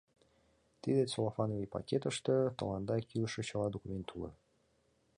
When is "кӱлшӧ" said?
3.09-3.41